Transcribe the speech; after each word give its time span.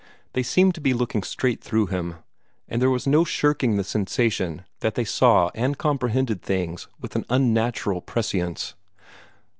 They 0.33 0.41
seemed 0.41 0.73
to 0.73 0.81
be 0.81 0.95
looking 0.95 1.21
straight 1.21 1.63
through 1.63 1.85
him, 1.85 2.15
and 2.67 2.81
there 2.81 2.89
was 2.89 3.05
no 3.05 3.23
shirking 3.23 3.77
the 3.77 3.83
sensation 3.83 4.63
that 4.79 4.95
they 4.95 5.05
saw 5.05 5.51
and 5.53 5.77
comprehended 5.77 6.41
things 6.41 6.87
with 6.99 7.15
an 7.15 7.23
unnatural 7.29 8.01
prescience. 8.01 8.73